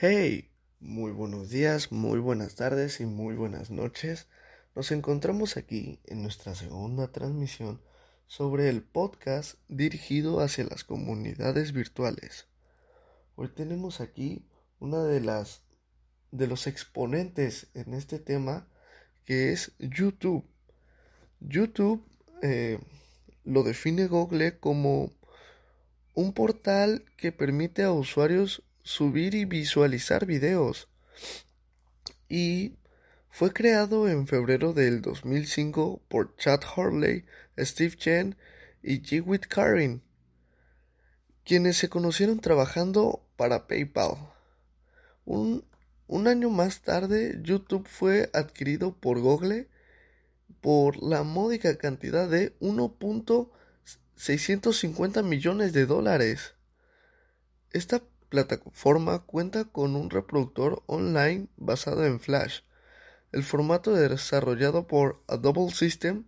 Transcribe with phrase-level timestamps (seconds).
[0.00, 4.28] Hey, muy buenos días, muy buenas tardes y muy buenas noches.
[4.76, 7.82] Nos encontramos aquí en nuestra segunda transmisión
[8.28, 12.46] sobre el podcast dirigido hacia las comunidades virtuales.
[13.34, 14.46] Hoy tenemos aquí
[14.78, 15.62] una de las
[16.30, 18.68] de los exponentes en este tema
[19.24, 20.44] que es YouTube.
[21.40, 22.06] YouTube
[22.40, 22.78] eh,
[23.42, 25.10] lo define Google como
[26.14, 30.88] un portal que permite a usuarios subir y visualizar videos.
[32.26, 32.78] Y
[33.28, 37.26] fue creado en febrero del 2005 por Chad Hurley,
[37.58, 38.38] Steve Chen
[38.82, 40.00] y Jigwit Karin,
[41.44, 44.32] quienes se conocieron trabajando para PayPal.
[45.26, 45.66] Un,
[46.06, 49.68] un año más tarde, YouTube fue adquirido por Google
[50.62, 56.54] por la módica cantidad de 1.650 millones de dólares.
[57.70, 62.60] Esta plataforma cuenta con un reproductor online basado en Flash.
[63.32, 66.24] El formato desarrollado por Adobe System,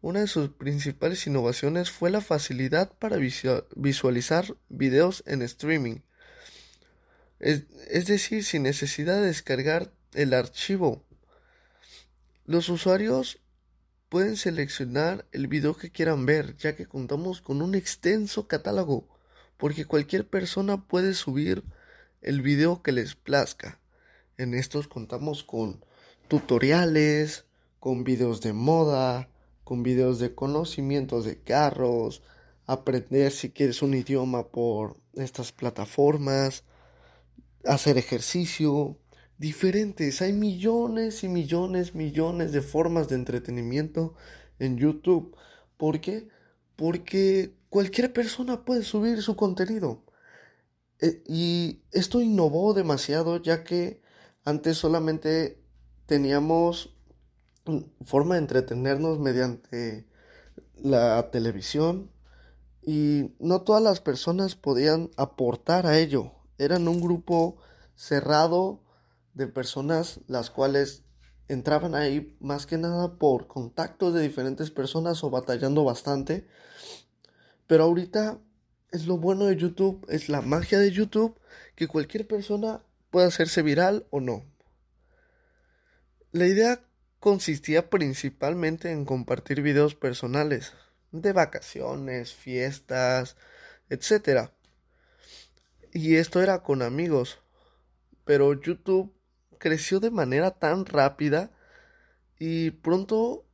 [0.00, 6.00] una de sus principales innovaciones fue la facilidad para visualizar videos en streaming.
[7.40, 11.04] Es, es decir, sin necesidad de descargar el archivo.
[12.44, 13.40] Los usuarios
[14.10, 19.13] pueden seleccionar el video que quieran ver, ya que contamos con un extenso catálogo
[19.56, 21.64] porque cualquier persona puede subir
[22.20, 23.80] el video que les plazca.
[24.36, 25.84] En estos contamos con
[26.28, 27.44] tutoriales,
[27.80, 29.28] con videos de moda,
[29.62, 32.22] con videos de conocimientos de carros,
[32.66, 36.64] aprender si quieres un idioma por estas plataformas,
[37.64, 38.98] hacer ejercicio,
[39.38, 40.22] diferentes.
[40.22, 44.14] Hay millones y millones, millones de formas de entretenimiento
[44.58, 45.36] en YouTube.
[45.76, 46.28] ¿Por qué?
[46.76, 50.04] Porque cualquier persona puede subir su contenido.
[51.00, 54.00] Eh, y esto innovó demasiado ya que
[54.44, 55.60] antes solamente
[56.06, 56.94] teníamos
[58.04, 60.06] forma de entretenernos mediante
[60.76, 62.12] la televisión
[62.80, 66.30] y no todas las personas podían aportar a ello.
[66.58, 67.56] Eran un grupo
[67.96, 68.84] cerrado
[69.32, 71.02] de personas las cuales
[71.48, 76.46] entraban ahí más que nada por contactos de diferentes personas o batallando bastante
[77.66, 78.38] pero ahorita
[78.90, 81.38] es lo bueno de YouTube, es la magia de YouTube,
[81.74, 84.44] que cualquier persona puede hacerse viral o no.
[86.32, 86.80] La idea
[87.20, 90.72] consistía principalmente en compartir videos personales,
[91.12, 93.36] de vacaciones, fiestas,
[93.88, 94.50] etc.
[95.92, 97.38] Y esto era con amigos.
[98.24, 99.12] Pero YouTube
[99.58, 101.50] creció de manera tan rápida
[102.38, 103.44] y pronto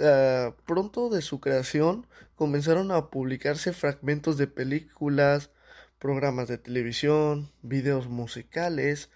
[0.00, 2.06] Ah, pronto de su creación
[2.36, 5.50] comenzaron a publicarse fragmentos de películas,
[5.98, 9.10] programas de televisión, videos musicales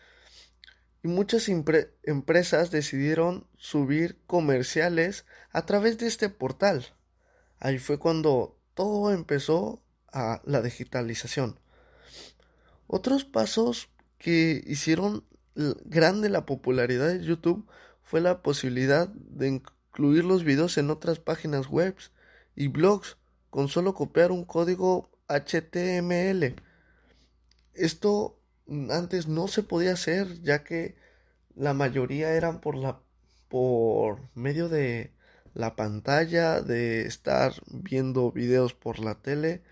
[1.03, 6.87] y muchas empresas decidieron subir comerciales a través de este portal.
[7.61, 11.59] Ahí fue cuando todo empezó a la digitalización.
[12.87, 15.25] Otros pasos que hicieron
[15.55, 17.67] grande la popularidad de YouTube
[18.03, 21.95] fue la posibilidad de incluir los videos en otras páginas web
[22.59, 23.17] y blogs
[23.51, 26.57] con solo copiar un código HTML.
[27.73, 28.41] Esto
[28.91, 30.97] antes no se podía hacer ya que
[31.55, 33.01] la mayoría eran por la
[33.49, 35.13] por medio de
[35.55, 39.63] la pantalla de estar viendo videos por la tele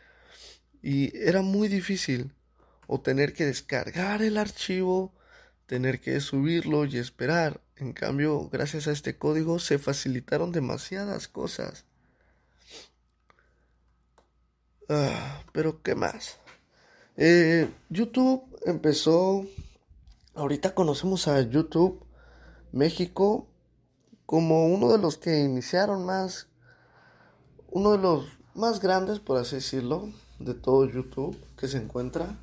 [0.81, 2.33] y era muy difícil
[2.87, 5.13] o tener que descargar el archivo
[5.67, 7.61] tener que subirlo y esperar.
[7.77, 11.85] En cambio, gracias a este código se facilitaron demasiadas cosas.
[14.89, 16.39] Ah, pero, ¿qué más?
[17.17, 19.47] Eh, YouTube empezó...
[20.35, 22.05] Ahorita conocemos a YouTube
[22.73, 23.49] México
[24.27, 26.49] como uno de los que iniciaron más...
[27.69, 32.39] Uno de los más grandes, por así decirlo, de todo YouTube que se encuentra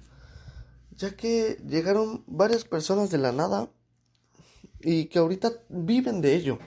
[0.97, 3.69] ya que llegaron varias personas de la nada
[4.79, 6.59] y que ahorita viven de ello,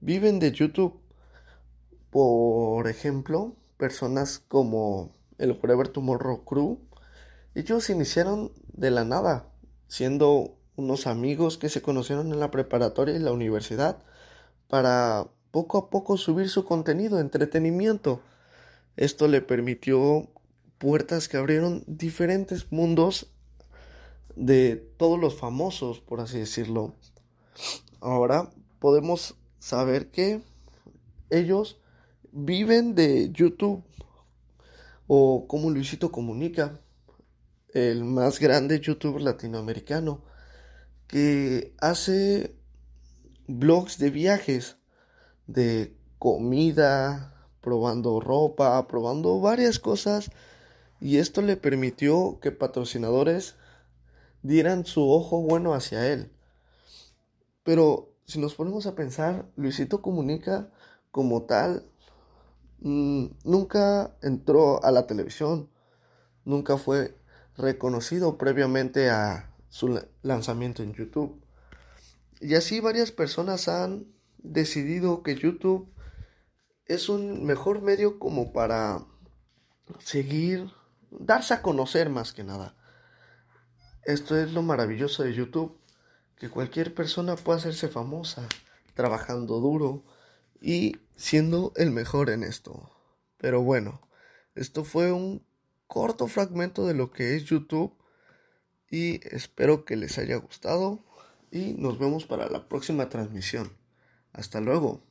[0.00, 1.00] viven de YouTube.
[2.10, 6.78] Por ejemplo, personas como el Forever Tomorrow Crew,
[7.54, 9.48] ellos iniciaron de la nada,
[9.86, 13.98] siendo unos amigos que se conocieron en la preparatoria y la universidad
[14.68, 18.20] para poco a poco subir su contenido, entretenimiento.
[18.96, 20.28] Esto le permitió
[20.78, 23.32] puertas que abrieron diferentes mundos
[24.36, 26.94] de todos los famosos, por así decirlo.
[28.00, 30.42] Ahora podemos saber que
[31.30, 31.80] ellos
[32.44, 33.82] viven de YouTube
[35.06, 36.80] o como Luisito Comunica,
[37.72, 40.22] el más grande youtuber latinoamericano,
[41.06, 42.54] que hace
[43.46, 44.76] blogs de viajes,
[45.46, 50.30] de comida, probando ropa, probando varias cosas,
[51.00, 53.56] y esto le permitió que patrocinadores
[54.42, 56.30] dieran su ojo bueno hacia él.
[57.64, 60.70] Pero si nos ponemos a pensar, Luisito Comunica
[61.10, 61.86] como tal
[62.80, 65.68] nunca entró a la televisión,
[66.44, 67.18] nunca fue
[67.56, 71.42] reconocido previamente a su lanzamiento en YouTube.
[72.40, 74.06] Y así varias personas han
[74.38, 75.92] decidido que YouTube
[76.86, 79.04] es un mejor medio como para
[79.98, 80.70] seguir,
[81.10, 82.76] darse a conocer más que nada.
[84.04, 85.78] Esto es lo maravilloso de YouTube,
[86.36, 88.46] que cualquier persona puede hacerse famosa,
[88.94, 90.04] trabajando duro
[90.60, 92.90] y siendo el mejor en esto.
[93.36, 94.00] Pero bueno,
[94.54, 95.44] esto fue un
[95.86, 97.94] corto fragmento de lo que es YouTube
[98.90, 101.04] y espero que les haya gustado
[101.50, 103.72] y nos vemos para la próxima transmisión.
[104.32, 105.07] Hasta luego.